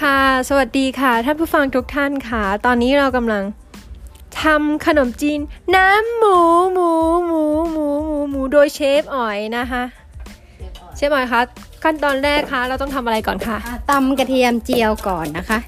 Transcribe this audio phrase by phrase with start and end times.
[0.00, 3.44] ค่ะ สวัสดีค่ะ ท่านผู้ฟังทุกท่านค่ะ ตอนนี้เรากำลัง
[4.42, 5.40] ทำขนมจีน
[5.76, 6.38] น้ำหมู
[6.72, 6.90] หมู
[7.26, 7.42] หมู
[7.72, 9.82] หมูหมูหมูโดยเชฟอ๋อยนะคะ
[10.96, 11.40] เชฟอ๋อยคะ
[11.84, 15.58] ขั้นตอนแรกคะเราต้องทำอะไรก่อนคะอ่าตำกระเทียมเจียวก่อนนะคะ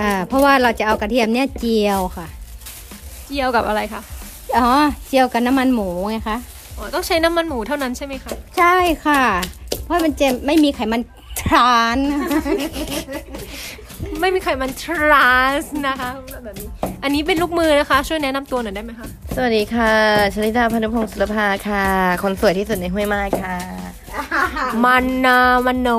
[0.00, 2.26] อ่าเพราะว่าเราจะเอากระเทียมเนี่ยเจียวค่ะ
[3.26, 4.02] เจียวกับอะไรคะ
[4.58, 4.68] อ๋อ
[5.08, 6.36] เจียวกับน้ำมันหมูไงคะ
[6.78, 9.22] อ๋อต้องใช้น้ำมันหมูเท่านั้นใช่ไหมคะใช่ค่ะ
[9.84, 11.21] เพราะมันจะไม่มีไขมันท
[11.54, 11.98] ราน
[14.20, 16.10] ไม่มีใครมันทรานส์นะคะ
[16.44, 16.68] แบบนี้
[17.02, 19.06] อันนี้เป็นลูกมือนะคะ ช่วยแนะนำตัวหน่อยได้ไหมคะ
[19.36, 19.94] สวัสดีค่ะ
[20.34, 21.86] ชลิดาพนุพงศ์สุรภาค่ะ
[22.22, 23.56] คนสวยที่สุดในห้วยไม้ค่ะ
[24.84, 25.90] มันนามันโน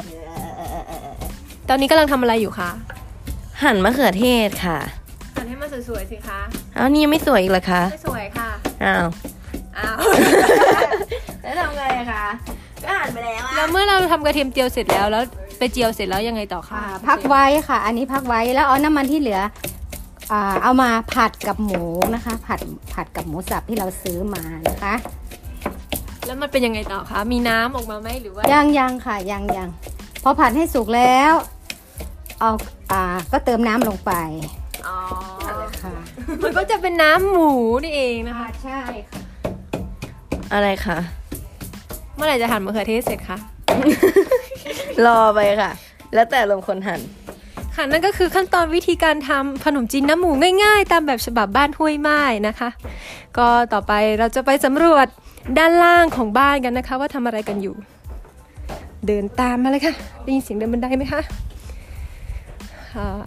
[0.00, 0.02] ก
[1.68, 2.70] ตอนนี้กำลังทำอะไรอยู่คะ
[3.62, 4.78] หั่นมะเขือเทศค่ะ
[5.36, 6.40] หั่นให้มันสวยๆสิคะ
[6.76, 8.50] อ้าวนี่ยังไม่สวยอีกเหรอคะ ไม่สวยค่ะ
[8.84, 9.06] อ้าว
[9.78, 9.96] อ้าว
[11.42, 12.24] แล้วทำไงคะ
[12.84, 15.24] ก็หั่นไปแล้วแล้วเมื่อเราทำกระเทียมเจียวเสร็จแล้วแล้ว
[15.58, 19.40] ไปเจียวเสร็จแล้วยังไงต่อคะอ่าพักไว้ค่ะ อันนี้พักไว้แล้วเอาน้ำมันที่เหลือ
[20.32, 21.82] อ่าเอามาผัดกับหมู
[22.14, 22.60] นะคะ ผัด
[22.94, 24.94] ผัดกับหมูสับที่เราซื้อมานะคะ
[26.26, 29.68] แล้วมันเป็นยังไงต่อคะมีน้ำออกมาไหมหรือว่ายังยังค่ะยังยัง
[30.22, 31.32] พอผัดให้สุกแล้ว
[32.40, 32.50] เอา
[32.92, 34.12] อ่าก็เติมน้ำลงไป
[34.86, 34.96] อ๋อ
[35.82, 35.94] ค่ะ
[36.42, 37.50] มันก็จะเป็นน้ำหมู
[37.82, 39.20] นี่เองนะคะ ใช่ค่ะ
[40.52, 43.38] อะไรคะเมื่อไหร่จะหั่นมะเขือเทศเสร็จคะ
[45.06, 45.70] รอไปค่ะ
[46.14, 47.00] แล้วแต่ลมณ์คนหั่น
[47.74, 50.30] ค่ะนั่นก็คือขั้นตอนวิธีการทำขนมจีนน้ำหมู
[50.64, 52.68] ง่าย ๆ ตามแบบฉบับบ้านห้วยไม้นะคะ
[53.38, 55.06] ก็ต่อไปเราจะไปสำรวจ
[55.58, 57.74] ด้านล่างของบ้านกันนะคะ ว่าทำอะไรกันอยู่
[59.06, 61.20] เดินตามมาเลยค่ะได้ยินเสียงเดินบันไดไหมคะ
[62.96, 63.22] อ่า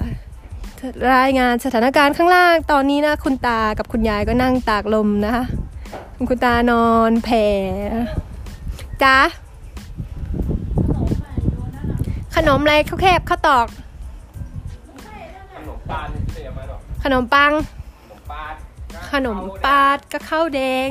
[1.14, 5.44] รายงานสถานการณ์ข้างล่างตอนนี้นะคุณตากับคุณยายก็นั่งตากลมนะคะ
[6.16, 7.46] คุณคุณตานอนแผ่
[9.04, 9.18] จ้า
[12.36, 13.68] ขนมอะไรข้าวแคบข้าวตอก
[15.56, 17.52] ขนมปานเสียมาหรอกขนมปัง
[18.02, 18.54] ขนมปาน
[19.12, 20.90] ขนมปาดก็ข้าวแดง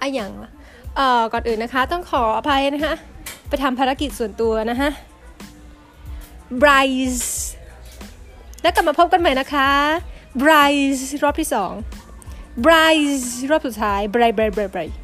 [0.00, 0.50] อะอย่างวะ
[0.96, 2.94] เอ่อก่อนอื่นนะคะ ต้องขออภัยนะคะ
[3.48, 4.90] ไปทำภารกิจส่วนตัวนะคะ
[6.58, 6.70] ไบร
[7.20, 7.46] ซ์
[8.62, 9.70] แล้วกลับมาพบกันใหม่นะคะ
[10.38, 10.52] ไบร
[10.94, 11.72] ซ์รอบที่สอง
[12.62, 12.74] ไบร
[13.20, 15.01] ซ์รอบสุดท้ายไบรซ์บรซ์บร์